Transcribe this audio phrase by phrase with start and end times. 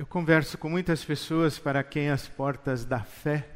[0.00, 3.46] Eu converso com muitas pessoas para quem as portas da fé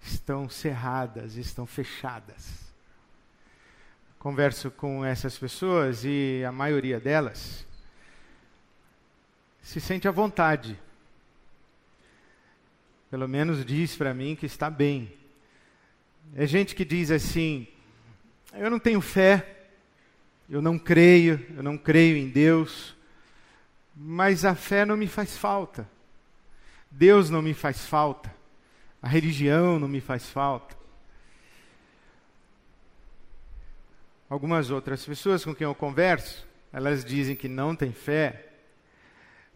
[0.00, 2.72] estão cerradas, estão fechadas.
[4.16, 7.66] Converso com essas pessoas e a maioria delas
[9.62, 10.80] se sente à vontade.
[13.10, 15.12] Pelo menos diz para mim que está bem.
[16.36, 17.66] É gente que diz assim:
[18.52, 19.66] eu não tenho fé,
[20.48, 22.94] eu não creio, eu não creio em Deus,
[23.96, 25.88] mas a fé não me faz falta.
[26.90, 28.34] Deus não me faz falta.
[29.00, 30.76] A religião não me faz falta.
[34.28, 38.48] Algumas outras pessoas com quem eu converso, elas dizem que não têm fé,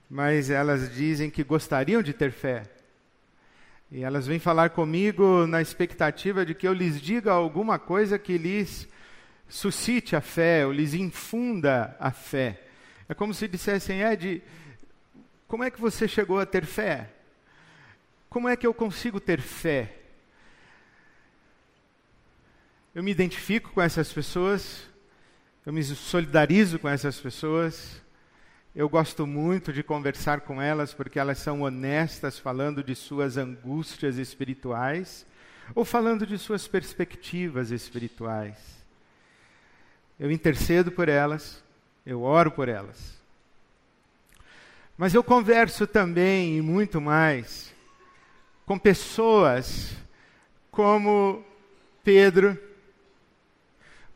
[0.08, 2.62] mas elas dizem que gostariam de ter fé.
[3.90, 8.36] E elas vêm falar comigo na expectativa de que eu lhes diga alguma coisa que
[8.36, 8.86] lhes
[9.48, 12.67] suscite a fé, ou lhes infunda a fé.
[13.08, 14.42] É como se dissessem, Ed,
[15.46, 17.10] como é que você chegou a ter fé?
[18.28, 19.94] Como é que eu consigo ter fé?
[22.94, 24.82] Eu me identifico com essas pessoas,
[25.64, 28.02] eu me solidarizo com essas pessoas,
[28.74, 34.18] eu gosto muito de conversar com elas porque elas são honestas falando de suas angústias
[34.18, 35.26] espirituais
[35.74, 38.56] ou falando de suas perspectivas espirituais.
[40.18, 41.62] Eu intercedo por elas,
[42.04, 43.16] eu oro por elas.
[44.96, 47.72] Mas eu converso também e muito mais
[48.66, 49.92] com pessoas
[50.70, 51.44] como
[52.02, 52.58] Pedro,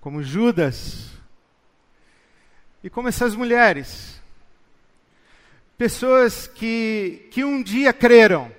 [0.01, 1.11] como Judas
[2.83, 4.21] e como essas mulheres.
[5.79, 8.53] Pessoas que, que um dia creram,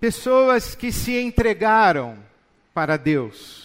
[0.00, 2.18] pessoas que se entregaram
[2.74, 3.63] para Deus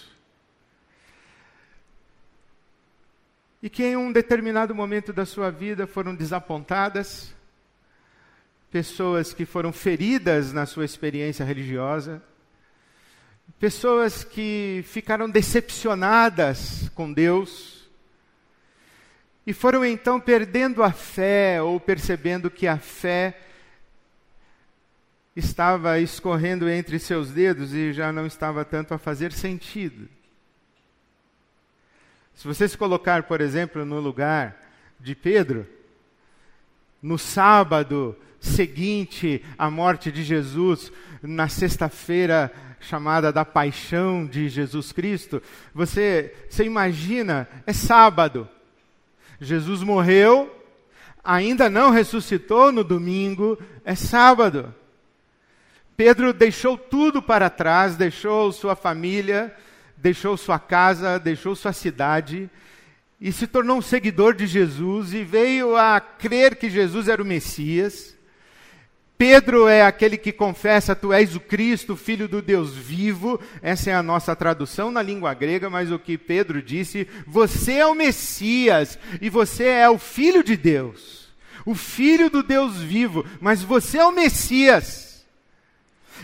[3.62, 7.34] e que em um determinado momento da sua vida foram desapontadas,
[8.72, 12.22] pessoas que foram feridas na sua experiência religiosa,
[13.60, 17.90] pessoas que ficaram decepcionadas com Deus
[19.46, 23.38] e foram então perdendo a fé ou percebendo que a fé
[25.36, 30.08] estava escorrendo entre seus dedos e já não estava tanto a fazer sentido.
[32.40, 34.56] Se você se colocar, por exemplo, no lugar
[34.98, 35.68] de Pedro,
[37.02, 40.90] no sábado seguinte à morte de Jesus,
[41.22, 45.44] na sexta-feira chamada da paixão de Jesus Cristo,
[45.76, 48.48] você, você imagina, é sábado.
[49.42, 50.50] Jesus morreu,
[51.22, 54.74] ainda não ressuscitou no domingo, é sábado.
[55.98, 59.54] Pedro deixou tudo para trás, deixou sua família,
[60.02, 62.50] deixou sua casa, deixou sua cidade
[63.20, 67.26] e se tornou um seguidor de Jesus e veio a crer que Jesus era o
[67.26, 68.18] Messias.
[69.18, 73.38] Pedro é aquele que confessa: Tu és o Cristo, filho do Deus vivo.
[73.62, 77.86] Essa é a nossa tradução na língua grega, mas o que Pedro disse: Você é
[77.86, 81.28] o Messias e você é o filho de Deus,
[81.66, 85.26] o filho do Deus vivo, mas você é o Messias.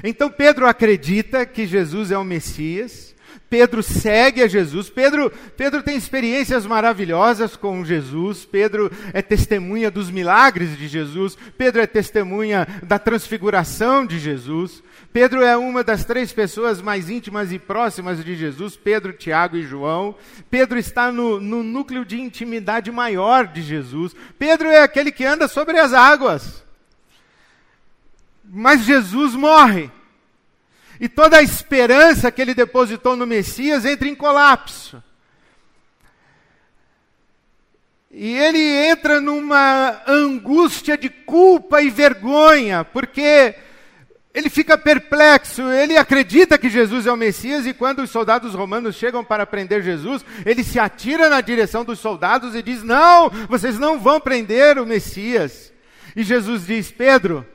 [0.01, 3.14] Então Pedro acredita que Jesus é o Messias.
[3.49, 4.89] Pedro segue a Jesus.
[4.89, 8.43] Pedro, Pedro tem experiências maravilhosas com Jesus.
[8.45, 11.37] Pedro é testemunha dos milagres de Jesus.
[11.57, 14.83] Pedro é testemunha da transfiguração de Jesus.
[15.13, 19.63] Pedro é uma das três pessoas mais íntimas e próximas de Jesus: Pedro, Tiago e
[19.63, 20.15] João.
[20.49, 24.13] Pedro está no, no núcleo de intimidade maior de Jesus.
[24.37, 26.65] Pedro é aquele que anda sobre as águas.
[28.43, 29.89] Mas Jesus morre.
[30.99, 35.03] E toda a esperança que ele depositou no Messias entra em colapso.
[38.11, 43.55] E ele entra numa angústia de culpa e vergonha, porque
[44.33, 48.95] ele fica perplexo, ele acredita que Jesus é o Messias, e quando os soldados romanos
[48.95, 53.77] chegam para prender Jesus, ele se atira na direção dos soldados e diz: Não, vocês
[53.77, 55.73] não vão prender o Messias.
[56.15, 57.45] E Jesus diz: Pedro,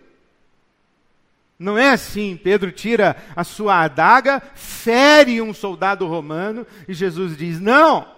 [1.60, 2.40] não é assim.
[2.42, 8.08] Pedro tira a sua adaga, fere um soldado romano e Jesus diz: Não.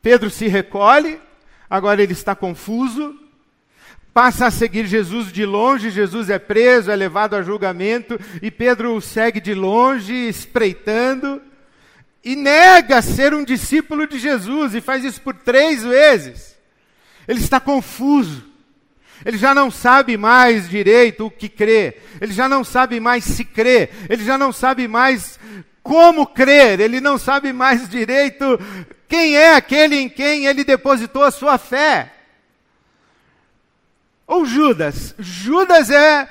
[0.00, 1.20] Pedro se recolhe,
[1.68, 3.18] agora ele está confuso,
[4.14, 5.90] passa a seguir Jesus de longe.
[5.90, 11.42] Jesus é preso, é levado a julgamento e Pedro o segue de longe, espreitando
[12.24, 16.56] e nega ser um discípulo de Jesus e faz isso por três vezes.
[17.26, 18.55] Ele está confuso.
[19.24, 21.96] Ele já não sabe mais direito o que crê.
[22.20, 23.88] Ele já não sabe mais se crê.
[24.08, 25.38] Ele já não sabe mais
[25.82, 26.80] como crer.
[26.80, 28.58] Ele não sabe mais direito
[29.08, 32.12] quem é aquele em quem ele depositou a sua fé.
[34.26, 35.14] ou Judas?
[35.18, 36.28] Judas é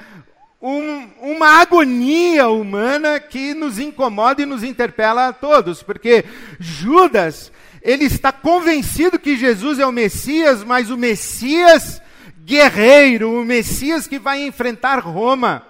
[0.62, 6.26] um, uma agonia humana que nos incomoda e nos interpela a todos, porque
[6.60, 7.52] Judas,
[7.82, 12.02] ele está convencido que Jesus é o Messias, mas o Messias
[12.46, 15.66] guerreiro, o Messias que vai enfrentar Roma.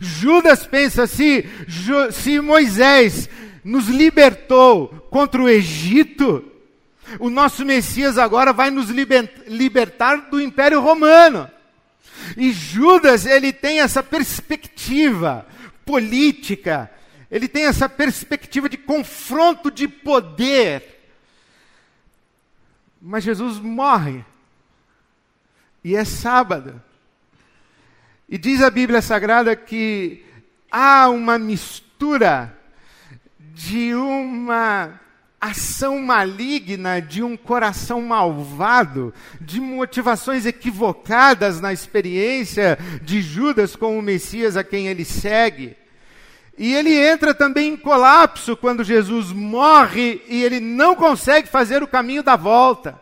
[0.00, 1.46] Judas pensa se,
[2.10, 3.28] se Moisés
[3.62, 6.42] nos libertou contra o Egito,
[7.18, 11.48] o nosso Messias agora vai nos libertar do Império Romano.
[12.36, 15.46] E Judas, ele tem essa perspectiva
[15.84, 16.90] política,
[17.30, 21.00] ele tem essa perspectiva de confronto de poder.
[23.00, 24.24] Mas Jesus morre.
[25.84, 26.80] E é sábado.
[28.28, 30.24] E diz a Bíblia Sagrada que
[30.70, 32.56] há uma mistura
[33.38, 35.00] de uma
[35.40, 44.02] ação maligna, de um coração malvado, de motivações equivocadas na experiência de Judas com o
[44.02, 45.76] Messias a quem ele segue.
[46.56, 51.88] E ele entra também em colapso quando Jesus morre e ele não consegue fazer o
[51.88, 53.00] caminho da volta.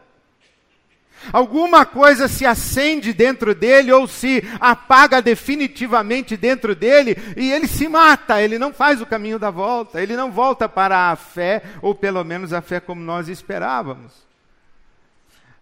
[1.33, 7.89] Alguma coisa se acende dentro dele ou se apaga definitivamente dentro dele e ele se
[7.89, 11.95] mata, ele não faz o caminho da volta, ele não volta para a fé, ou
[11.95, 14.13] pelo menos a fé como nós esperávamos.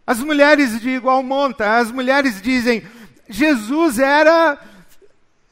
[0.07, 2.83] As mulheres de igual monta, as mulheres dizem:
[3.29, 4.59] Jesus era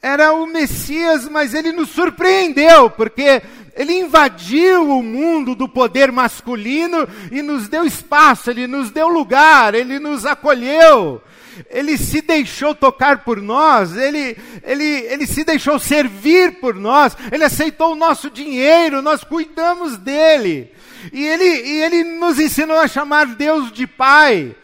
[0.01, 3.43] era o Messias, mas ele nos surpreendeu, porque
[3.77, 9.75] ele invadiu o mundo do poder masculino e nos deu espaço, ele nos deu lugar,
[9.75, 11.23] ele nos acolheu.
[11.71, 17.45] Ele se deixou tocar por nós, ele, ele, ele se deixou servir por nós, ele
[17.45, 20.71] aceitou o nosso dinheiro, nós cuidamos dele.
[21.13, 24.55] E ele, e ele nos ensinou a chamar Deus de Pai.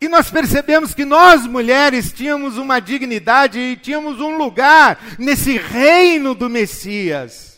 [0.00, 6.34] E nós percebemos que nós, mulheres, tínhamos uma dignidade e tínhamos um lugar nesse reino
[6.34, 7.57] do Messias.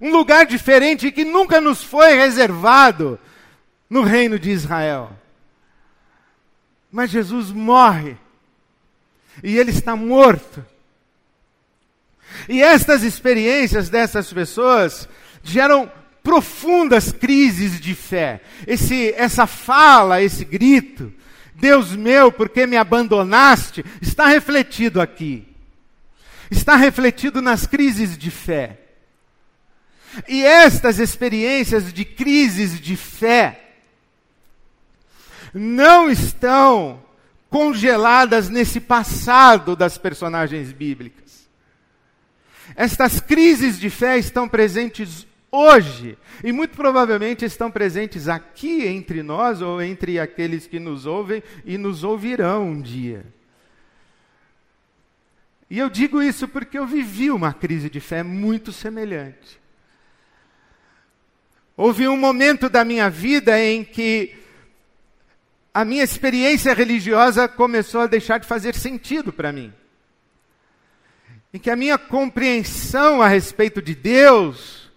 [0.00, 3.18] Um lugar diferente que nunca nos foi reservado
[3.88, 5.10] no reino de Israel.
[6.90, 8.16] Mas Jesus morre.
[9.42, 10.64] E ele está morto.
[12.48, 15.08] E estas experiências dessas pessoas
[15.42, 15.90] geram
[16.22, 18.40] profundas crises de fé.
[18.66, 21.12] Esse, essa fala, esse grito,
[21.54, 23.84] Deus meu, por que me abandonaste?
[24.00, 25.46] Está refletido aqui.
[26.50, 28.79] Está refletido nas crises de fé.
[30.28, 33.74] E estas experiências de crises de fé
[35.54, 37.02] não estão
[37.48, 41.48] congeladas nesse passado das personagens bíblicas.
[42.76, 46.16] Estas crises de fé estão presentes hoje.
[46.42, 51.76] E muito provavelmente estão presentes aqui entre nós ou entre aqueles que nos ouvem e
[51.76, 53.24] nos ouvirão um dia.
[55.68, 59.60] E eu digo isso porque eu vivi uma crise de fé muito semelhante.
[61.82, 64.36] Houve um momento da minha vida em que
[65.72, 69.72] a minha experiência religiosa começou a deixar de fazer sentido para mim.
[71.54, 74.92] Em que a minha compreensão a respeito de Deus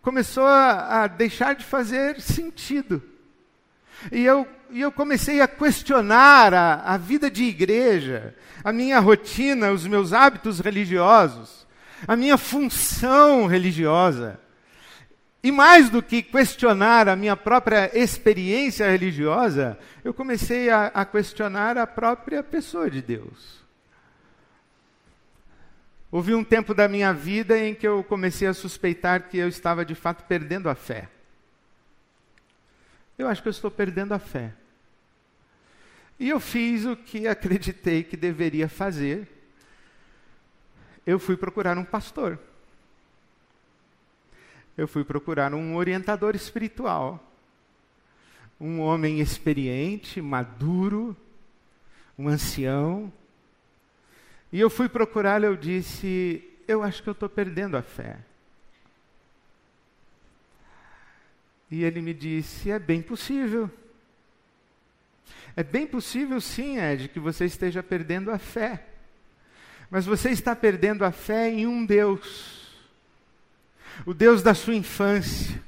[0.00, 3.02] começou a, a deixar de fazer sentido.
[4.12, 9.72] E eu, e eu comecei a questionar a, a vida de igreja, a minha rotina,
[9.72, 11.66] os meus hábitos religiosos,
[12.06, 14.43] a minha função religiosa.
[15.44, 21.76] E mais do que questionar a minha própria experiência religiosa, eu comecei a, a questionar
[21.76, 23.62] a própria pessoa de Deus.
[26.10, 29.84] Houve um tempo da minha vida em que eu comecei a suspeitar que eu estava
[29.84, 31.10] de fato perdendo a fé.
[33.18, 34.54] Eu acho que eu estou perdendo a fé.
[36.18, 39.28] E eu fiz o que acreditei que deveria fazer.
[41.06, 42.38] Eu fui procurar um pastor.
[44.76, 47.32] Eu fui procurar um orientador espiritual.
[48.60, 51.16] Um homem experiente, maduro,
[52.18, 53.12] um ancião,
[54.54, 58.18] e eu fui procurá-lo, eu disse: Eu acho que eu estou perdendo a fé.
[61.68, 63.68] E ele me disse: É bem possível.
[65.56, 68.86] É bem possível, sim, Ed, que você esteja perdendo a fé.
[69.90, 72.63] Mas você está perdendo a fé em um Deus.
[74.04, 75.62] O Deus da sua infância.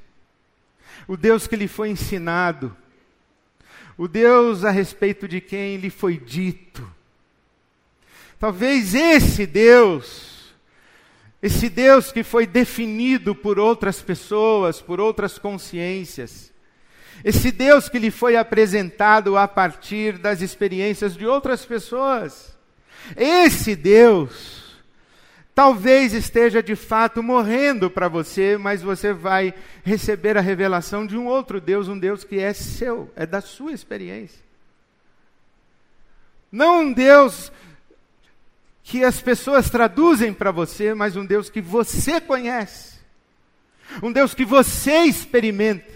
[1.06, 2.76] O Deus que lhe foi ensinado.
[3.96, 6.86] O Deus a respeito de quem lhe foi dito.
[8.38, 10.54] Talvez esse Deus,
[11.42, 16.52] esse Deus que foi definido por outras pessoas, por outras consciências,
[17.24, 22.54] Esse Deus que lhe foi apresentado a partir das experiências de outras pessoas.
[23.16, 24.65] Esse Deus
[25.56, 31.26] talvez esteja de fato morrendo para você, mas você vai receber a revelação de um
[31.26, 34.38] outro Deus, um Deus que é seu, é da sua experiência.
[36.52, 37.50] Não um Deus
[38.82, 42.98] que as pessoas traduzem para você, mas um Deus que você conhece.
[44.02, 45.90] Um Deus que você experimenta.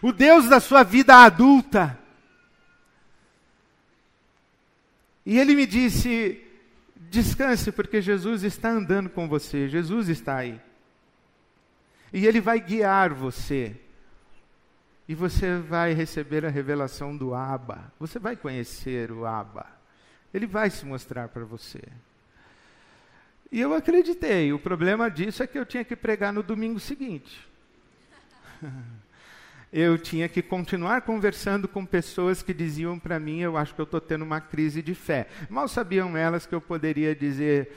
[0.00, 1.98] O Deus da sua vida adulta.
[5.26, 6.47] E ele me disse:
[7.10, 10.60] descanse, porque Jesus está andando com você, Jesus está aí.
[12.12, 13.76] E ele vai guiar você.
[15.08, 17.92] E você vai receber a revelação do Abba.
[17.98, 19.66] Você vai conhecer o Abba.
[20.32, 21.82] Ele vai se mostrar para você.
[23.50, 24.52] E eu acreditei.
[24.52, 27.48] O problema disso é que eu tinha que pregar no domingo seguinte.
[29.72, 33.84] eu tinha que continuar conversando com pessoas que diziam para mim: eu acho que eu
[33.84, 35.28] estou tendo uma crise de fé.
[35.48, 37.72] Mal sabiam elas que eu poderia dizer: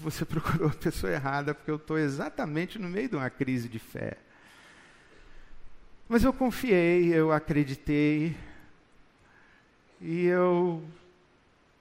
[0.00, 3.78] você procurou a pessoa errada, porque eu estou exatamente no meio de uma crise de
[3.78, 4.16] fé.
[6.08, 8.36] Mas eu confiei, eu acreditei,
[9.98, 10.82] e eu,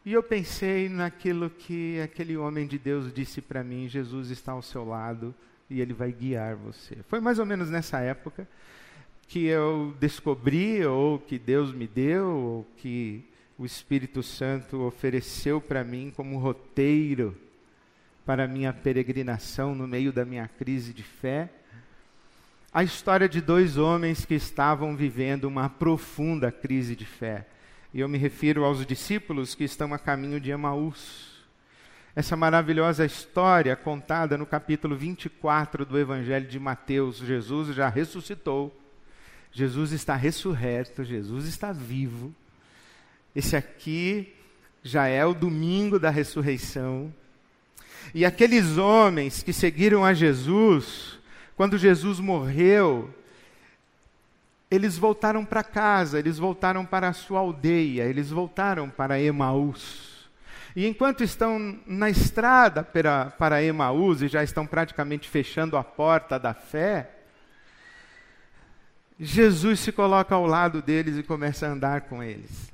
[0.05, 4.62] e eu pensei naquilo que aquele homem de Deus disse para mim: Jesus está ao
[4.62, 5.36] seu lado
[5.70, 6.98] e ele vai guiar você.
[7.10, 8.48] Foi mais ou menos nessa época
[9.31, 13.23] que eu descobri, ou que Deus me deu, ou que
[13.57, 17.33] o Espírito Santo ofereceu para mim como roteiro
[18.25, 21.50] para minha peregrinação no meio da minha crise de fé.
[22.73, 27.47] A história de dois homens que estavam vivendo uma profunda crise de fé.
[27.93, 31.45] E eu me refiro aos discípulos que estão a caminho de Emaús.
[32.13, 37.19] Essa maravilhosa história contada no capítulo 24 do Evangelho de Mateus.
[37.19, 38.80] Jesus já ressuscitou
[39.51, 42.34] Jesus está ressurreto, Jesus está vivo.
[43.36, 44.34] Esse aqui
[44.84, 47.13] já é o domingo da ressurreição.
[48.13, 51.20] E aqueles homens que seguiram a Jesus,
[51.55, 53.13] quando Jesus morreu,
[54.70, 60.29] eles voltaram para casa, eles voltaram para a sua aldeia, eles voltaram para Emaús.
[60.74, 66.39] E enquanto estão na estrada para, para Emaús e já estão praticamente fechando a porta
[66.39, 67.21] da fé,
[69.24, 72.74] Jesus se coloca ao lado deles e começa a andar com eles.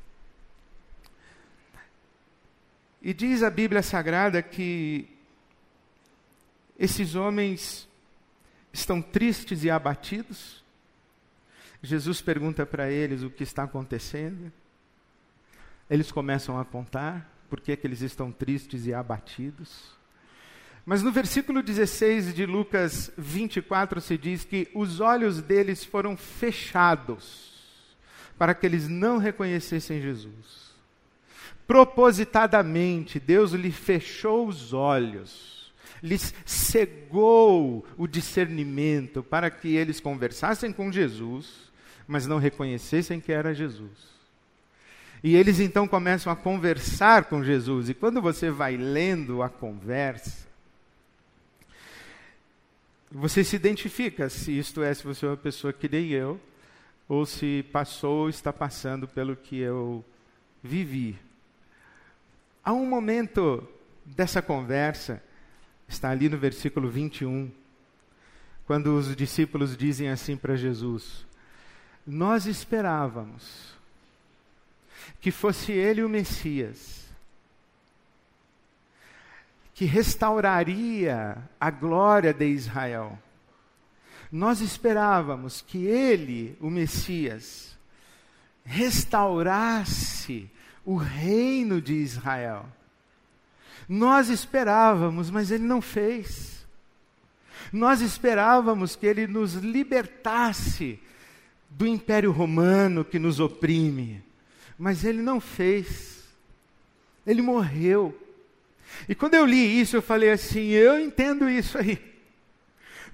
[3.02, 5.10] E diz a Bíblia Sagrada que
[6.80, 7.86] esses homens
[8.72, 10.64] estão tristes e abatidos.
[11.84, 14.50] Jesus pergunta para eles o que está acontecendo.
[15.90, 19.98] Eles começam a contar por que, eles estão tristes e abatidos.
[20.90, 27.98] Mas no versículo 16 de Lucas 24 se diz que os olhos deles foram fechados
[28.38, 30.72] para que eles não reconhecessem Jesus.
[31.68, 40.90] Propositadamente, Deus lhe fechou os olhos, lhes cegou o discernimento para que eles conversassem com
[40.90, 41.70] Jesus,
[42.08, 44.08] mas não reconhecessem que era Jesus.
[45.22, 50.47] E eles então começam a conversar com Jesus, e quando você vai lendo a conversa,
[53.12, 56.40] você se identifica se isto é, se você é uma pessoa que nem eu,
[57.08, 60.04] ou se passou ou está passando pelo que eu
[60.62, 61.18] vivi.
[62.64, 63.66] Há um momento
[64.06, 65.24] dessa conversa,
[65.88, 67.50] está ali no versículo 21,
[68.66, 71.26] quando os discípulos dizem assim para Jesus:
[72.06, 73.74] Nós esperávamos
[75.22, 76.97] que fosse ele o Messias
[79.78, 83.16] que restauraria a glória de Israel.
[84.32, 87.78] Nós esperávamos que ele, o Messias,
[88.66, 90.50] restaurasse
[90.84, 92.66] o reino de Israel.
[93.88, 96.66] Nós esperávamos, mas ele não fez.
[97.72, 101.00] Nós esperávamos que ele nos libertasse
[101.70, 104.24] do império romano que nos oprime,
[104.76, 106.24] mas ele não fez.
[107.28, 108.24] Ele morreu.
[109.08, 112.00] E quando eu li isso, eu falei assim: eu entendo isso aí.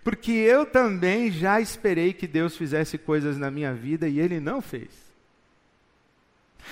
[0.04, 4.62] Porque eu também já esperei que Deus fizesse coisas na minha vida e Ele não
[4.62, 4.90] fez.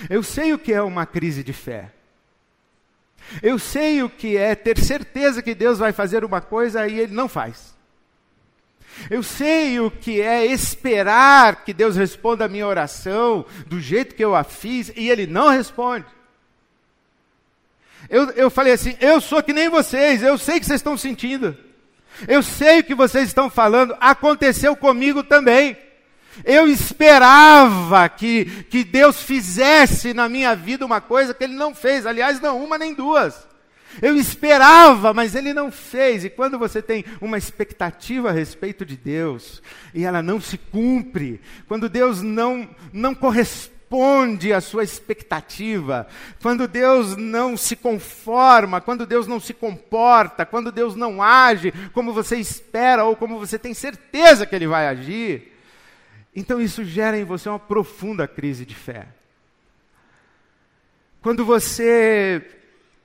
[0.09, 1.91] Eu sei o que é uma crise de fé.
[3.41, 7.13] Eu sei o que é ter certeza que Deus vai fazer uma coisa e Ele
[7.13, 7.73] não faz.
[9.09, 14.23] Eu sei o que é esperar que Deus responda a minha oração do jeito que
[14.23, 16.05] eu a fiz e Ele não responde.
[18.09, 20.97] Eu, eu falei assim: eu sou que nem vocês, eu sei o que vocês estão
[20.97, 21.57] sentindo.
[22.27, 25.77] Eu sei o que vocês estão falando, aconteceu comigo também.
[26.45, 32.05] Eu esperava que, que Deus fizesse na minha vida uma coisa que Ele não fez,
[32.05, 33.47] aliás, não uma nem duas.
[34.01, 36.23] Eu esperava, mas Ele não fez.
[36.23, 39.61] E quando você tem uma expectativa a respeito de Deus
[39.93, 43.80] e ela não se cumpre, quando Deus não, não corresponde
[44.55, 46.07] à sua expectativa,
[46.41, 52.13] quando Deus não se conforma, quando Deus não se comporta, quando Deus não age como
[52.13, 55.51] você espera ou como você tem certeza que Ele vai agir,
[56.35, 59.07] então isso gera em você uma profunda crise de fé.
[61.21, 62.41] Quando você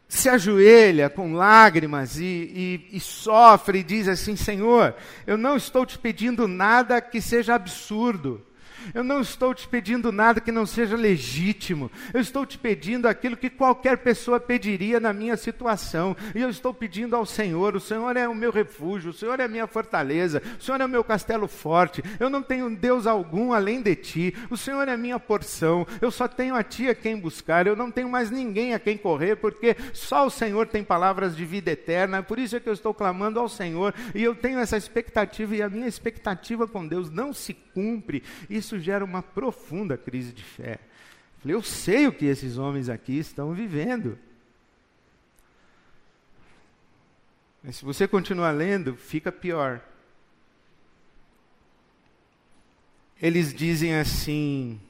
[0.08, 4.94] se ajoelha com lágrimas e, e, e, sofre e diz assim: Senhor,
[5.26, 8.45] eu não estou te pedindo nada que seja absurdo,
[8.94, 11.90] eu não estou te pedindo nada que não seja legítimo.
[12.12, 16.16] Eu estou te pedindo aquilo que qualquer pessoa pediria na minha situação.
[16.34, 19.44] E eu estou pedindo ao Senhor: o Senhor é o meu refúgio, o Senhor é
[19.44, 22.02] a minha fortaleza, o Senhor é o meu castelo forte.
[22.18, 24.34] Eu não tenho Deus algum além de ti.
[24.50, 25.86] O Senhor é a minha porção.
[26.00, 27.66] Eu só tenho a ti a quem buscar.
[27.66, 31.44] Eu não tenho mais ninguém a quem correr, porque só o Senhor tem palavras de
[31.44, 32.22] vida eterna.
[32.22, 33.94] Por isso é que eu estou clamando ao Senhor.
[34.14, 38.22] E eu tenho essa expectativa, e a minha expectativa com Deus não se cumpre.
[38.48, 40.78] Isso isso gera uma profunda crise de fé.
[41.44, 44.18] Eu sei o que esses homens aqui estão vivendo.
[47.62, 49.80] Mas se você continuar lendo, fica pior.
[53.20, 54.80] Eles dizem assim,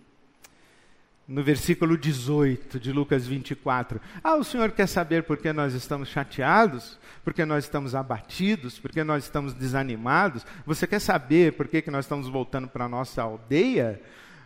[1.28, 6.08] no versículo 18 de Lucas 24: Ah, o Senhor quer saber por que nós estamos
[6.08, 6.98] chateados?
[7.24, 8.78] Por que nós estamos abatidos?
[8.78, 10.46] Por que nós estamos desanimados?
[10.64, 14.00] Você quer saber por que, que nós estamos voltando para a nossa aldeia?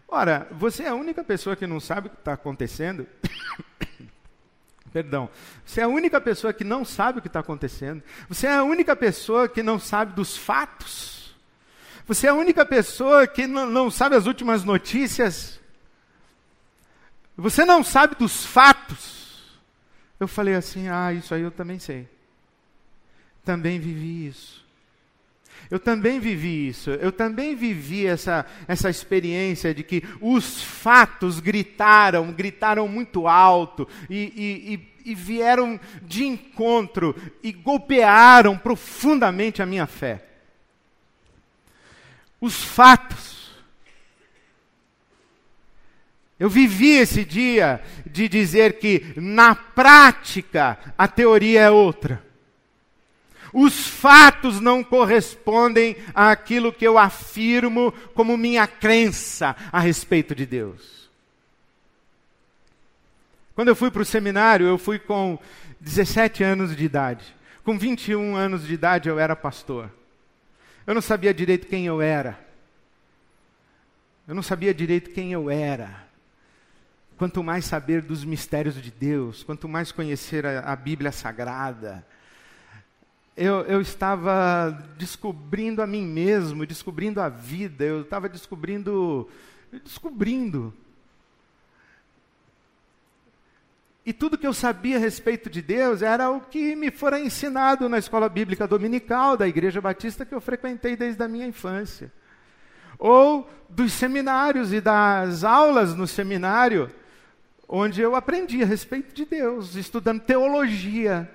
[0.09, 3.07] Ora, você é a única pessoa que não sabe o que está acontecendo.
[4.93, 5.29] Perdão.
[5.65, 8.03] Você é a única pessoa que não sabe o que está acontecendo.
[8.29, 11.37] Você é a única pessoa que não sabe dos fatos.
[12.07, 15.60] Você é a única pessoa que não, não sabe as últimas notícias.
[17.41, 19.59] Você não sabe dos fatos.
[20.19, 22.07] Eu falei assim: ah, isso aí eu também sei.
[23.45, 24.61] Também vivi isso.
[25.71, 26.91] Eu também vivi isso.
[26.91, 34.17] Eu também vivi essa, essa experiência de que os fatos gritaram, gritaram muito alto e,
[34.17, 40.27] e, e, e vieram de encontro e golpearam profundamente a minha fé.
[42.41, 43.40] Os fatos
[46.41, 52.25] eu vivi esse dia de dizer que, na prática, a teoria é outra.
[53.53, 61.11] Os fatos não correspondem àquilo que eu afirmo como minha crença a respeito de Deus.
[63.55, 65.39] Quando eu fui para o seminário, eu fui com
[65.79, 67.37] 17 anos de idade.
[67.63, 69.91] Com 21 anos de idade, eu era pastor.
[70.87, 72.41] Eu não sabia direito quem eu era.
[74.27, 76.09] Eu não sabia direito quem eu era
[77.21, 82.03] quanto mais saber dos mistérios de Deus, quanto mais conhecer a, a Bíblia Sagrada,
[83.37, 89.29] eu, eu, estava descobrindo a mim mesmo, descobrindo a vida, eu estava descobrindo,
[89.85, 90.73] descobrindo.
[94.07, 97.87] E tudo que eu sabia a respeito de Deus era o que me fora ensinado
[97.87, 102.11] na escola bíblica dominical da Igreja Batista que eu frequentei desde a minha infância.
[102.99, 106.91] Ou dos seminários e das aulas no seminário
[107.73, 111.31] onde eu aprendi a respeito de Deus, estudando teologia.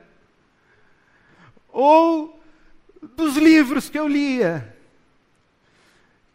[1.69, 2.43] Ou
[3.15, 4.75] dos livros que eu lia,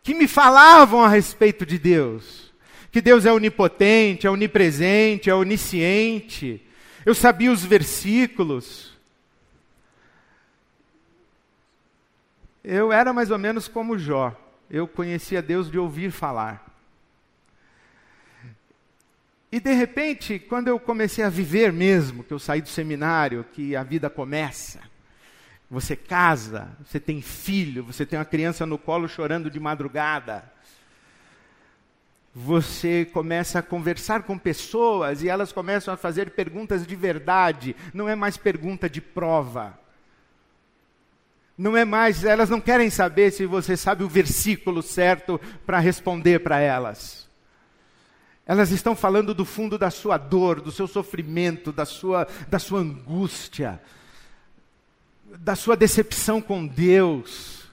[0.03, 2.51] que me falavam a respeito de Deus.
[2.91, 6.67] Que Deus é onipotente, é onipresente, é onisciente.
[7.05, 8.99] Eu sabia os versículos.
[12.65, 14.35] Eu era mais ou menos como Jó.
[14.71, 16.70] Eu conhecia Deus de ouvir falar.
[19.53, 23.75] E de repente, quando eu comecei a viver mesmo, que eu saí do seminário, que
[23.75, 24.81] a vida começa,
[25.69, 30.45] você casa, você tem filho, você tem uma criança no colo chorando de madrugada.
[32.35, 38.09] Você começa a conversar com pessoas e elas começam a fazer perguntas de verdade, não
[38.09, 39.79] é mais pergunta de prova.
[41.59, 46.41] Não é mais, elas não querem saber se você sabe o versículo certo para responder
[46.41, 47.30] para elas.
[48.51, 52.81] Elas estão falando do fundo da sua dor, do seu sofrimento, da sua, da sua
[52.81, 53.81] angústia,
[55.25, 57.71] da sua decepção com Deus.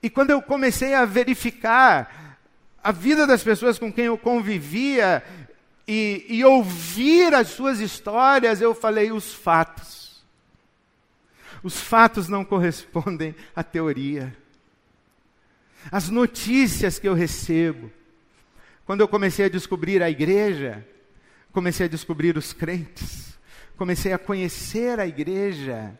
[0.00, 2.38] E quando eu comecei a verificar
[2.80, 5.24] a vida das pessoas com quem eu convivia
[5.84, 10.24] e, e ouvir as suas histórias, eu falei: os fatos.
[11.60, 14.32] Os fatos não correspondem à teoria.
[15.90, 17.90] as notícias que eu recebo.
[18.86, 20.86] Quando eu comecei a descobrir a igreja,
[21.50, 23.38] comecei a descobrir os crentes,
[23.78, 25.98] comecei a conhecer a igreja,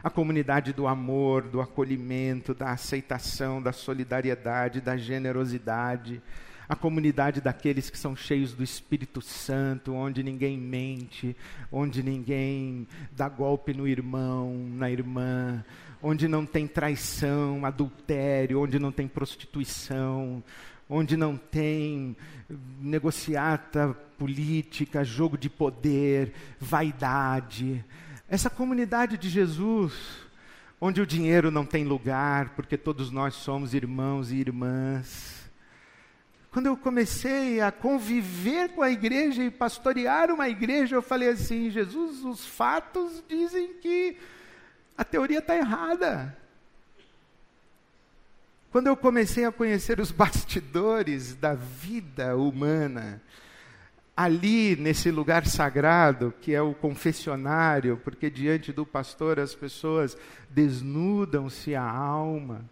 [0.00, 6.22] a comunidade do amor, do acolhimento, da aceitação, da solidariedade, da generosidade,
[6.68, 11.36] a comunidade daqueles que são cheios do Espírito Santo, onde ninguém mente,
[11.72, 15.64] onde ninguém dá golpe no irmão, na irmã,
[16.00, 20.44] onde não tem traição, adultério, onde não tem prostituição,
[20.90, 22.16] onde não tem
[22.80, 27.84] negociata política, jogo de poder, vaidade.
[28.28, 29.94] Essa comunidade de Jesus,
[30.80, 35.48] onde o dinheiro não tem lugar, porque todos nós somos irmãos e irmãs.
[36.50, 41.70] Quando eu comecei a conviver com a igreja e pastorear uma igreja, eu falei assim:
[41.70, 44.16] Jesus, os fatos dizem que
[44.98, 46.36] a teoria está errada.
[48.70, 53.20] Quando eu comecei a conhecer os bastidores da vida humana,
[54.16, 60.16] ali nesse lugar sagrado, que é o confessionário, porque diante do pastor as pessoas
[60.50, 62.64] desnudam-se a alma,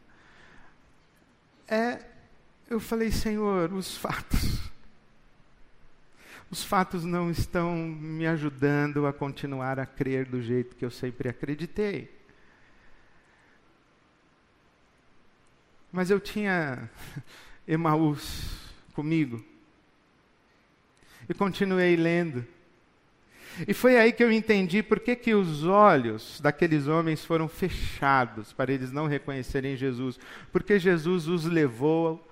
[1.67, 2.01] é,
[2.71, 4.71] eu falei, Senhor, os fatos.
[6.51, 11.29] Os fatos não estão me ajudando a continuar a crer do jeito que eu sempre
[11.29, 12.18] acreditei.
[15.93, 16.91] Mas eu tinha
[17.67, 19.45] Emaús comigo.
[21.29, 22.45] E continuei lendo.
[23.67, 28.53] E foi aí que eu entendi por que, que os olhos daqueles homens foram fechados,
[28.53, 30.19] para eles não reconhecerem Jesus.
[30.53, 32.25] Porque Jesus os levou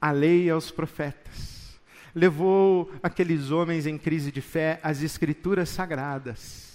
[0.00, 1.78] à lei e aos profetas.
[2.14, 6.68] Levou aqueles homens em crise de fé às escrituras sagradas.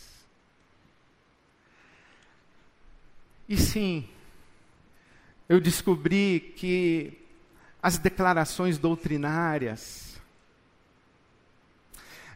[3.47, 4.07] E sim,
[5.47, 7.19] eu descobri que
[7.81, 10.17] as declarações doutrinárias,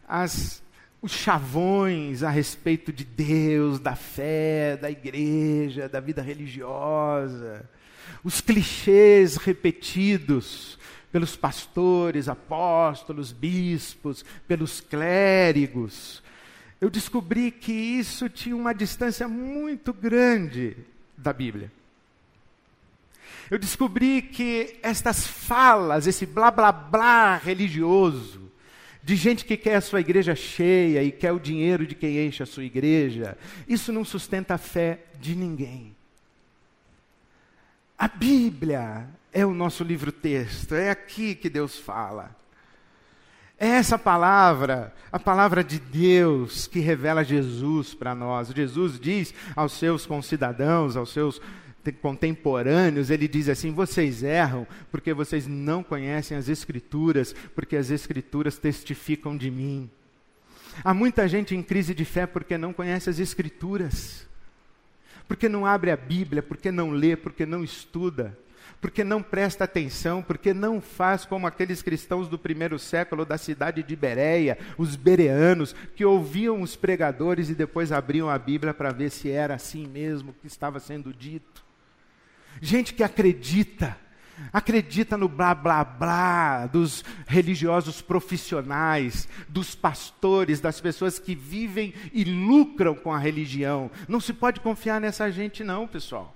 [0.08, 0.62] as,
[1.02, 7.68] os chavões a respeito de Deus, da fé, da igreja, da vida religiosa,
[8.24, 10.78] os clichês repetidos
[11.10, 16.22] pelos pastores, apóstolos, bispos, pelos clérigos,
[16.82, 20.76] eu descobri que isso tinha uma distância muito grande
[21.18, 21.72] da Bíblia
[23.50, 28.52] eu descobri que estas falas, esse blá blá blá religioso,
[29.04, 32.44] de gente que quer a sua igreja cheia e quer o dinheiro de quem enche
[32.44, 35.96] a sua igreja, isso não sustenta a fé de ninguém.
[37.98, 42.36] A Bíblia é o nosso livro-texto, é aqui que Deus fala.
[43.60, 48.50] É essa palavra, a palavra de Deus que revela Jesus para nós.
[48.50, 51.42] Jesus diz aos seus concidadãos, aos seus
[51.92, 58.58] contemporâneos, ele diz assim: vocês erram porque vocês não conhecem as Escrituras, porque as Escrituras
[58.58, 59.90] testificam de mim.
[60.84, 64.28] Há muita gente em crise de fé porque não conhece as Escrituras,
[65.28, 68.38] porque não abre a Bíblia, porque não lê, porque não estuda,
[68.80, 73.82] porque não presta atenção, porque não faz como aqueles cristãos do primeiro século da cidade
[73.82, 79.10] de Bereia, os bereanos, que ouviam os pregadores e depois abriam a Bíblia para ver
[79.10, 81.67] se era assim mesmo que estava sendo dito.
[82.62, 83.98] Gente que acredita,
[84.52, 92.24] acredita no blá blá blá dos religiosos profissionais, dos pastores, das pessoas que vivem e
[92.24, 93.92] lucram com a religião.
[94.08, 96.36] Não se pode confiar nessa gente, não, pessoal.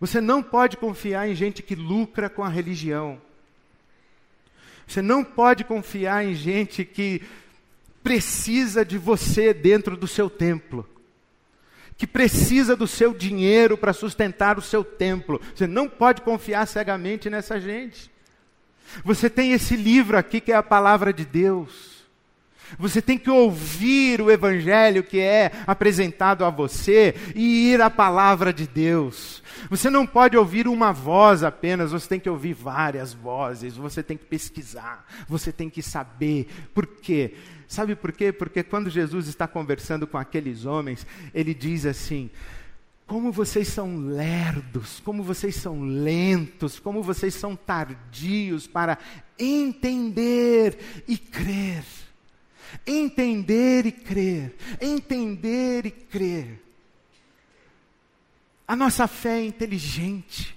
[0.00, 3.20] Você não pode confiar em gente que lucra com a religião.
[4.86, 7.22] Você não pode confiar em gente que
[8.02, 10.86] precisa de você dentro do seu templo
[11.96, 15.40] que precisa do seu dinheiro para sustentar o seu templo.
[15.54, 18.10] Você não pode confiar cegamente nessa gente.
[19.04, 21.93] Você tem esse livro aqui que é a palavra de Deus.
[22.78, 28.52] Você tem que ouvir o evangelho que é apresentado a você e ir à palavra
[28.52, 29.42] de Deus.
[29.70, 34.16] Você não pode ouvir uma voz apenas, você tem que ouvir várias vozes, você tem
[34.16, 36.48] que pesquisar, você tem que saber.
[36.74, 37.34] Por quê?
[37.66, 38.32] Sabe por quê?
[38.32, 42.30] Porque quando Jesus está conversando com aqueles homens, ele diz assim:
[43.06, 48.98] como vocês são lerdos, como vocês são lentos, como vocês são tardios para
[49.38, 51.84] entender e crer.
[52.86, 56.62] Entender e crer, entender e crer.
[58.66, 60.56] A nossa fé é inteligente.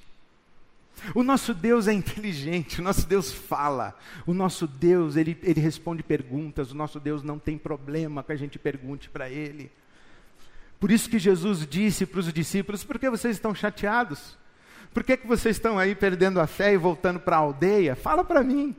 [1.14, 6.02] O nosso Deus é inteligente, o nosso Deus fala, o nosso Deus, ele, ele responde
[6.02, 9.72] perguntas, o nosso Deus não tem problema que a gente pergunte para Ele.
[10.80, 14.38] Por isso que Jesus disse para os discípulos: por que vocês estão chateados?
[14.94, 17.96] Por que, que vocês estão aí perdendo a fé e voltando para a aldeia?
[17.96, 18.76] Fala para mim.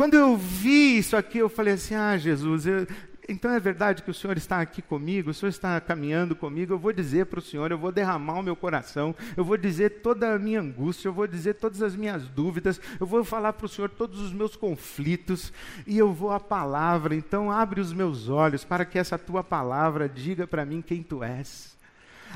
[0.00, 2.86] Quando eu vi isso aqui, eu falei assim: Ah, Jesus, eu,
[3.28, 6.78] então é verdade que o Senhor está aqui comigo, o Senhor está caminhando comigo, eu
[6.78, 10.32] vou dizer para o Senhor, eu vou derramar o meu coração, eu vou dizer toda
[10.32, 13.68] a minha angústia, eu vou dizer todas as minhas dúvidas, eu vou falar para o
[13.68, 15.52] Senhor todos os meus conflitos,
[15.86, 17.14] e eu vou à palavra.
[17.14, 21.22] Então abre os meus olhos para que essa tua palavra diga para mim quem tu
[21.22, 21.69] és.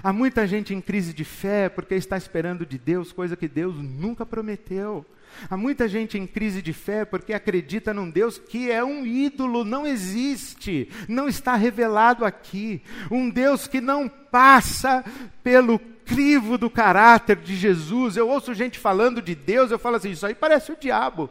[0.02, 3.76] Há muita gente em crise de fé porque está esperando de Deus coisa que Deus
[3.76, 5.04] nunca prometeu.
[5.50, 9.64] Há muita gente em crise de fé porque acredita num Deus que é um ídolo,
[9.64, 12.82] não existe, não está revelado aqui.
[13.10, 15.04] Um Deus que não passa
[15.42, 18.16] pelo crivo do caráter de Jesus.
[18.16, 21.30] Eu ouço gente falando de Deus, eu falo assim: isso aí parece o diabo.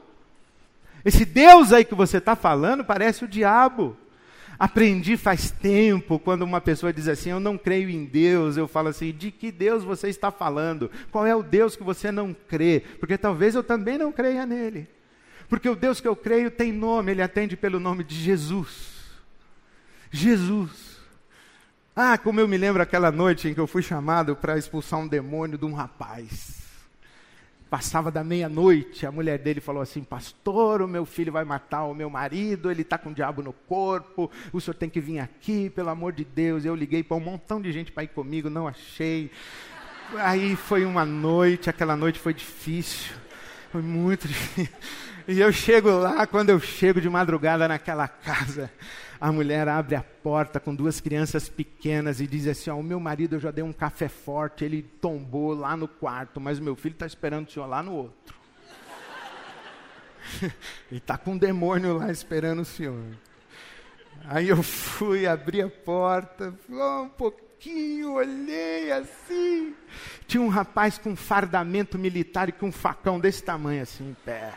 [1.05, 3.97] Esse Deus aí que você está falando parece o diabo.
[4.57, 8.89] Aprendi faz tempo, quando uma pessoa diz assim, eu não creio em Deus, eu falo
[8.89, 10.91] assim, de que Deus você está falando?
[11.11, 12.83] Qual é o Deus que você não crê?
[12.99, 14.87] Porque talvez eu também não creia nele.
[15.49, 18.93] Porque o Deus que eu creio tem nome, ele atende pelo nome de Jesus.
[20.11, 20.97] Jesus.
[21.95, 25.07] Ah, como eu me lembro aquela noite em que eu fui chamado para expulsar um
[25.07, 26.62] demônio de um rapaz.
[27.73, 31.95] Passava da meia-noite, a mulher dele falou assim: Pastor, o meu filho vai matar o
[31.95, 35.71] meu marido, ele está com o diabo no corpo, o senhor tem que vir aqui,
[35.71, 36.65] pelo amor de Deus.
[36.65, 39.31] Eu liguei para um montão de gente para ir comigo, não achei.
[40.17, 43.11] Aí foi uma noite, aquela noite foi difícil,
[43.71, 44.71] foi muito difícil.
[45.27, 48.69] E eu chego lá, quando eu chego de madrugada naquela casa,
[49.23, 52.99] a mulher abre a porta com duas crianças pequenas e diz assim: ó, O meu
[52.99, 56.75] marido eu já dei um café forte, ele tombou lá no quarto, mas o meu
[56.75, 58.35] filho está esperando o senhor lá no outro.
[60.91, 63.01] e está com um demônio lá esperando o senhor.
[64.25, 69.73] Aí eu fui, abri a porta, um pouquinho, olhei assim.
[70.27, 74.13] Tinha um rapaz com um fardamento militar e com um facão desse tamanho assim em
[74.25, 74.51] pé.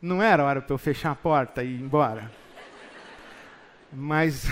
[0.00, 2.30] Não era hora para eu fechar a porta e ir embora.
[3.92, 4.46] Mas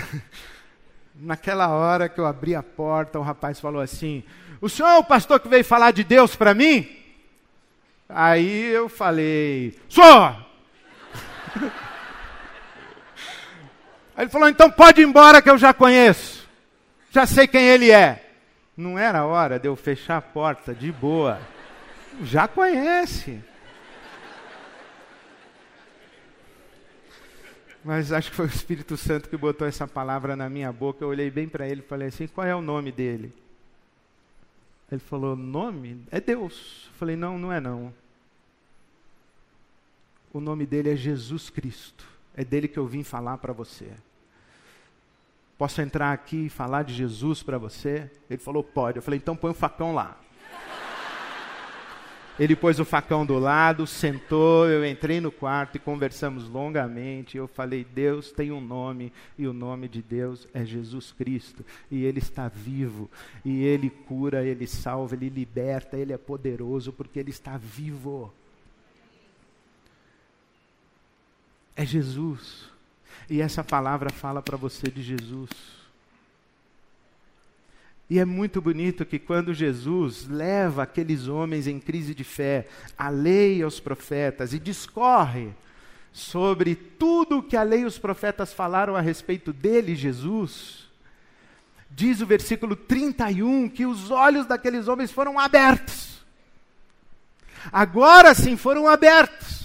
[1.15, 4.23] naquela hora que eu abri a porta, o rapaz falou assim:
[4.59, 6.87] O senhor é o pastor que veio falar de Deus para mim?
[8.09, 10.03] Aí eu falei: Sou!
[14.17, 16.47] Aí ele falou: Então pode ir embora que eu já conheço.
[17.11, 18.21] Já sei quem ele é.
[18.75, 21.39] Não era hora de eu fechar a porta de boa.
[22.23, 23.41] Já conhece.
[27.85, 31.03] Mas acho que foi o Espírito Santo que botou essa palavra na minha boca.
[31.03, 33.31] Eu olhei bem para ele e falei assim: qual é o nome dele?
[34.91, 36.03] Ele falou: nome?
[36.09, 36.87] É Deus.
[36.87, 37.93] Eu falei: não, não é não.
[40.33, 42.07] O nome dele é Jesus Cristo.
[42.35, 43.91] É dele que eu vim falar para você.
[45.55, 48.09] Posso entrar aqui e falar de Jesus para você?
[48.27, 48.97] Ele falou: pode.
[48.97, 50.19] Eu falei: então põe o facão lá.
[52.37, 57.37] Ele pôs o facão do lado, sentou, eu entrei no quarto e conversamos longamente.
[57.37, 61.65] Eu falei: Deus tem um nome, e o nome de Deus é Jesus Cristo.
[61.89, 63.09] E Ele está vivo,
[63.43, 68.33] e Ele cura, Ele salva, Ele liberta, Ele é poderoso, porque Ele está vivo.
[71.73, 72.69] É Jesus.
[73.29, 75.84] E essa palavra fala para você de Jesus.
[78.09, 83.09] E é muito bonito que quando Jesus leva aqueles homens em crise de fé a
[83.09, 85.49] lei aos profetas e discorre
[86.13, 90.87] sobre tudo o que a lei e os profetas falaram a respeito dele, Jesus,
[91.89, 96.23] diz o versículo 31 que os olhos daqueles homens foram abertos.
[97.71, 99.64] Agora sim foram abertos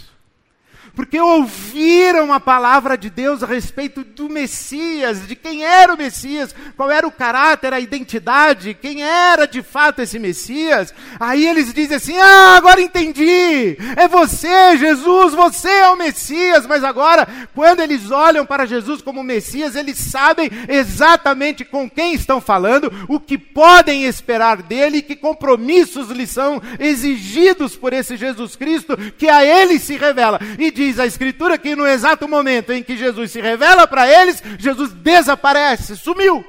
[0.95, 6.55] porque ouviram a palavra de Deus a respeito do Messias, de quem era o Messias,
[6.77, 10.93] qual era o caráter, a identidade, quem era de fato esse Messias.
[11.19, 16.67] Aí eles dizem assim: Ah, agora entendi, é você, Jesus, você é o Messias.
[16.67, 22.41] Mas agora, quando eles olham para Jesus como Messias, eles sabem exatamente com quem estão
[22.41, 28.97] falando, o que podem esperar dele que compromissos lhes são exigidos por esse Jesus Cristo,
[29.19, 30.41] que a ele se revela.
[30.59, 34.43] E diz a Escritura que no exato momento em que Jesus se revela para eles,
[34.59, 36.43] Jesus desaparece, sumiu.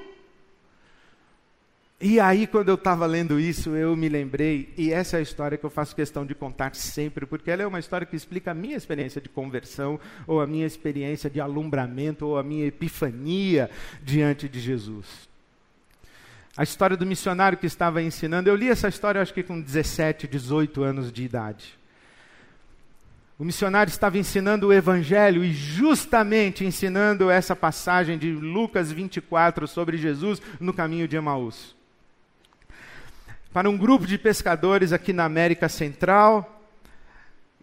[2.00, 5.58] E aí, quando eu estava lendo isso, eu me lembrei, e essa é a história
[5.58, 8.56] que eu faço questão de contar sempre, porque ela é uma história que explica a
[8.56, 13.70] minha experiência de conversão, ou a minha experiência de alumbramento, ou a minha epifania
[14.02, 15.30] diante de Jesus.
[16.56, 20.28] A história do missionário que estava ensinando, eu li essa história acho que com 17,
[20.28, 21.81] 18 anos de idade.
[23.42, 29.98] O missionário estava ensinando o Evangelho e, justamente ensinando essa passagem de Lucas 24 sobre
[29.98, 31.76] Jesus no caminho de Emaús.
[33.52, 36.64] para um grupo de pescadores aqui na América Central.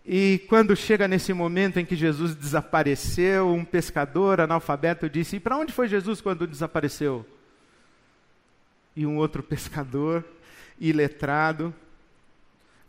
[0.05, 5.57] E quando chega nesse momento em que Jesus desapareceu, um pescador analfabeto disse: E para
[5.57, 7.25] onde foi Jesus quando desapareceu?
[8.97, 10.25] E um outro pescador,
[10.81, 11.73] iletrado,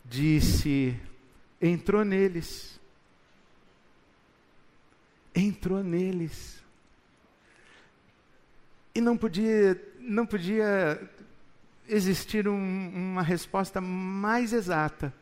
[0.04, 0.96] disse:
[1.62, 2.79] Entrou neles.
[5.34, 6.62] Entrou neles.
[8.94, 11.00] E não podia, não podia
[11.88, 15.12] existir um, uma resposta mais exata.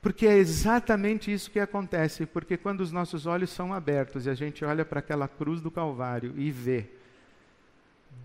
[0.00, 2.26] Porque é exatamente isso que acontece.
[2.26, 5.70] Porque quando os nossos olhos são abertos e a gente olha para aquela cruz do
[5.70, 6.86] Calvário e vê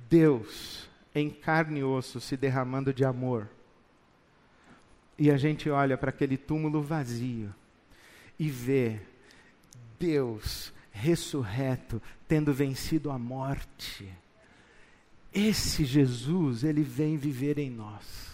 [0.09, 3.49] Deus em carne e osso se derramando de amor,
[5.17, 7.53] e a gente olha para aquele túmulo vazio
[8.37, 8.99] e vê
[9.99, 14.11] Deus ressurreto, tendo vencido a morte.
[15.33, 18.27] Esse Jesus, ele vem viver em nós.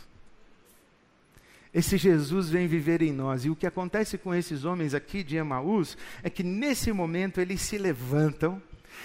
[1.73, 3.45] Esse Jesus vem viver em nós.
[3.45, 7.61] E o que acontece com esses homens aqui de Emaús é que nesse momento eles
[7.61, 8.61] se levantam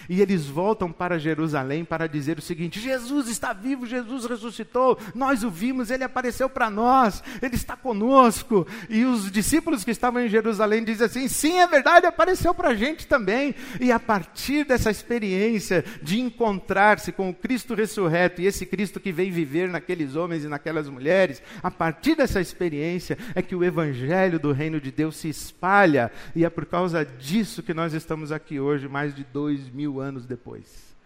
[0.08, 5.42] e eles voltam para Jerusalém para dizer o seguinte: Jesus está vivo, Jesus ressuscitou, nós
[5.42, 8.66] o vimos, ele apareceu para nós, ele está conosco.
[8.88, 12.74] E os discípulos que estavam em Jerusalém dizem assim: sim, é verdade, apareceu para a
[12.74, 13.54] gente também.
[13.80, 19.12] E a partir dessa experiência de encontrar-se com o Cristo ressurreto e esse Cristo que
[19.12, 24.38] vem viver naqueles homens e naquelas mulheres, a partir dessa experiência é que o evangelho
[24.38, 26.10] do reino de Deus se espalha.
[26.34, 30.00] E é por causa disso que nós estamos aqui hoje, mais de dois mil mil
[30.00, 30.96] anos depois.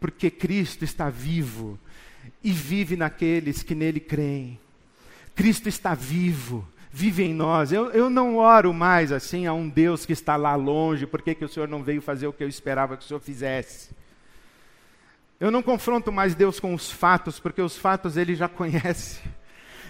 [0.00, 1.78] Porque Cristo está vivo
[2.42, 4.58] e vive naqueles que nele creem.
[5.34, 7.72] Cristo está vivo, vive em nós.
[7.72, 11.44] Eu, eu não oro mais assim a um Deus que está lá longe, por que
[11.44, 13.90] o Senhor não veio fazer o que eu esperava que o Senhor fizesse?
[15.38, 19.20] Eu não confronto mais Deus com os fatos, porque os fatos ele já conhece.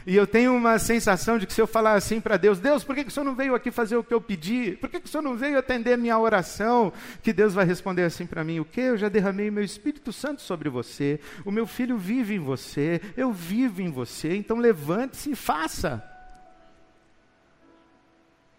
[0.07, 2.95] E eu tenho uma sensação de que se eu falar assim para Deus, Deus, por
[2.95, 4.73] que, que o Senhor não veio aqui fazer o que eu pedi?
[4.73, 6.93] Por que, que o Senhor não veio atender minha oração?
[7.23, 8.83] Que Deus vai responder assim para mim: o quê?
[8.83, 13.33] Eu já derramei meu Espírito Santo sobre você, o meu filho vive em você, eu
[13.33, 16.05] vivo em você, então levante-se e faça.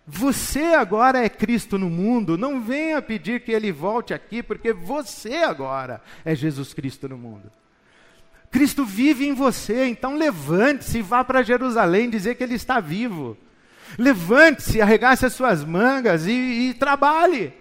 [0.08, 5.38] Você agora é Cristo no mundo, não venha pedir que ele volte aqui, porque você
[5.38, 7.52] agora é Jesus Cristo no mundo.
[8.52, 13.38] Cristo vive em você, então levante-se e vá para Jerusalém dizer que Ele está vivo.
[13.98, 17.54] Levante-se, arregace as suas mangas e, e trabalhe.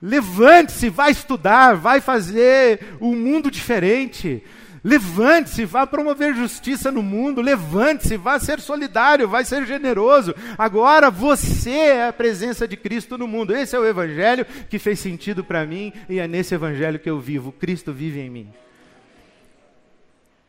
[0.00, 4.42] Levante-se, vá estudar, vai fazer um mundo diferente.
[4.84, 7.40] Levante-se, vá promover justiça no mundo.
[7.40, 10.34] Levante-se, vá ser solidário, vai ser generoso.
[10.58, 13.54] Agora você é a presença de Cristo no mundo.
[13.54, 17.20] Esse é o evangelho que fez sentido para mim e é nesse evangelho que eu
[17.20, 17.52] vivo.
[17.52, 18.52] Cristo vive em mim.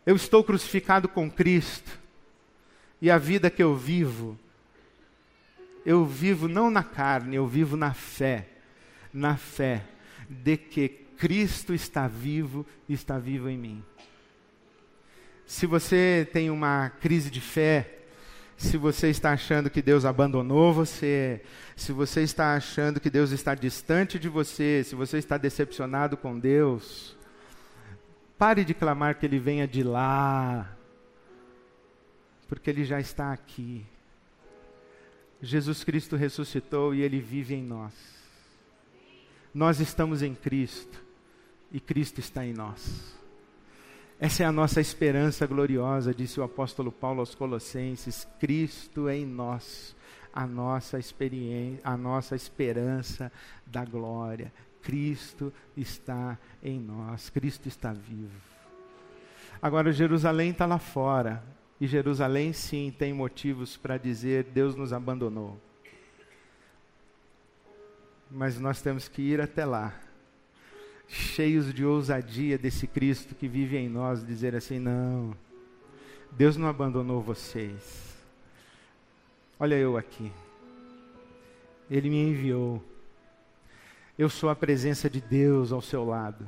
[0.06, 2.00] Eu estou crucificado com Cristo.
[3.02, 4.40] E a vida que eu vivo,
[5.86, 8.48] eu vivo não na carne, eu vivo na fé.
[9.14, 9.84] Na fé
[10.30, 13.84] de que Cristo está vivo e está vivo em mim.
[15.46, 18.00] Se você tem uma crise de fé,
[18.58, 21.42] se você está achando que Deus abandonou você,
[21.76, 26.40] se você está achando que Deus está distante de você, se você está decepcionado com
[26.40, 27.16] Deus,
[28.44, 30.76] Pare de clamar que ele venha de lá,
[32.50, 33.86] porque ele já está aqui.
[35.42, 37.94] Jesus Cristo ressuscitou e ele vive em nós.
[39.54, 41.02] Nós estamos em Cristo
[41.72, 43.16] e Cristo está em nós.
[44.20, 49.26] Essa é a nossa esperança gloriosa, disse o apóstolo Paulo aos Colossenses: Cristo é em
[49.26, 49.96] nós,
[50.34, 53.32] a nossa experiência, a nossa esperança
[53.66, 54.52] da glória.
[54.84, 58.40] Cristo está em nós, Cristo está vivo.
[59.62, 61.42] Agora, Jerusalém está lá fora,
[61.80, 65.60] e Jerusalém sim tem motivos para dizer: Deus nos abandonou.
[68.30, 69.98] Mas nós temos que ir até lá,
[71.08, 75.36] cheios de ousadia desse Cristo que vive em nós, dizer assim: não,
[76.32, 78.14] Deus não abandonou vocês.
[79.60, 80.32] Olha eu aqui.
[81.90, 82.84] Ele me enviou.
[84.16, 86.48] Eu sou a presença de Deus ao seu lado.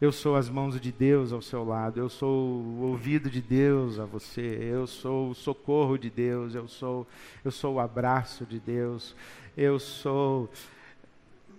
[0.00, 1.98] Eu sou as mãos de Deus ao seu lado.
[1.98, 4.58] Eu sou o ouvido de Deus a você.
[4.60, 6.54] Eu sou o socorro de Deus.
[6.54, 7.04] Eu sou,
[7.44, 9.16] eu sou o abraço de Deus.
[9.56, 10.48] Eu sou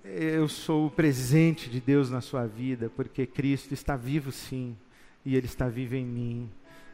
[0.06, 4.76] eu sou o presente de Deus na sua vida, porque Cristo está vivo sim,
[5.24, 6.52] e ele está vivo em mim,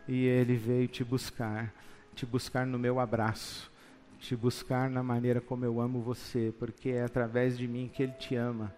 [0.08, 1.74] e ele veio te buscar,
[2.14, 3.72] te buscar no meu abraço
[4.20, 8.12] te buscar na maneira como eu amo você, porque é através de mim que Ele
[8.14, 8.74] te ama,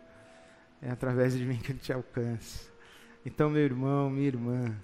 [0.82, 2.70] é através de mim que Ele te alcança.
[3.26, 4.76] Então, meu irmão, minha irmã,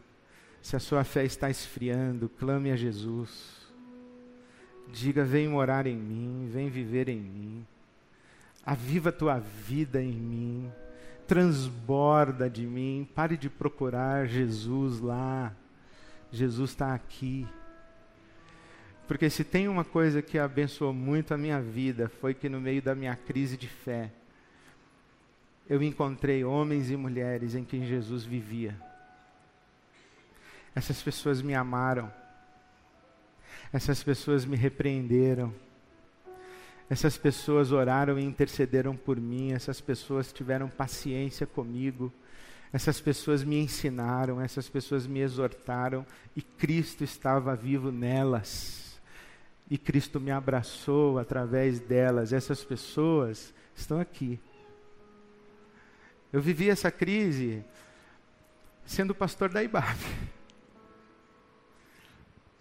[0.61, 3.71] Se a sua fé está esfriando, clame a Jesus.
[4.91, 7.65] Diga: Vem morar em mim, vem viver em mim.
[8.65, 10.71] Aviva a tua vida em mim.
[11.25, 13.07] Transborda de mim.
[13.15, 15.55] Pare de procurar Jesus lá.
[16.31, 17.47] Jesus está aqui.
[19.07, 22.81] Porque se tem uma coisa que abençoou muito a minha vida, foi que no meio
[22.81, 24.11] da minha crise de fé,
[25.69, 28.75] eu encontrei homens e mulheres em quem Jesus vivia.
[30.75, 32.11] Essas pessoas me amaram.
[33.71, 35.53] Essas pessoas me repreenderam.
[36.89, 39.53] Essas pessoas oraram e intercederam por mim.
[39.53, 42.13] Essas pessoas tiveram paciência comigo.
[42.71, 44.39] Essas pessoas me ensinaram.
[44.39, 46.05] Essas pessoas me exortaram.
[46.35, 48.86] E Cristo estava vivo nelas.
[49.69, 52.31] E Cristo me abraçou através delas.
[52.31, 54.39] Essas pessoas estão aqui.
[56.31, 57.63] Eu vivi essa crise
[58.85, 59.83] sendo pastor da IBAB.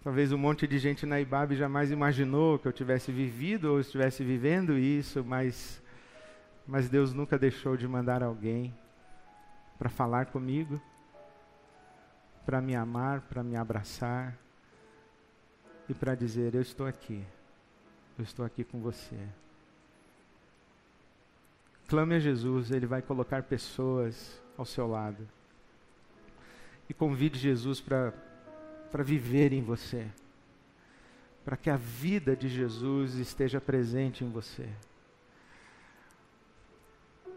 [0.03, 4.23] Talvez um monte de gente na IBAB jamais imaginou que eu tivesse vivido ou estivesse
[4.23, 5.81] vivendo isso, mas,
[6.65, 8.73] mas Deus nunca deixou de mandar alguém
[9.77, 10.81] para falar comigo,
[12.45, 14.37] para me amar, para me abraçar
[15.89, 17.23] e para dizer: Eu estou aqui,
[18.17, 19.17] eu estou aqui com você.
[21.87, 25.27] Clame a Jesus, Ele vai colocar pessoas ao seu lado.
[26.89, 28.13] E convide Jesus para
[29.03, 30.07] viver em você,
[31.45, 34.67] para que a vida de Jesus esteja presente em você.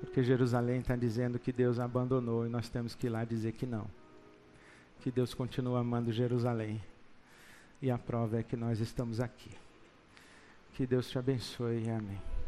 [0.01, 3.67] Porque Jerusalém está dizendo que Deus abandonou e nós temos que ir lá dizer que
[3.67, 3.87] não.
[5.01, 6.81] Que Deus continua amando Jerusalém.
[7.83, 9.51] E a prova é que nós estamos aqui.
[10.75, 11.89] Que Deus te abençoe.
[11.89, 12.40] Amém.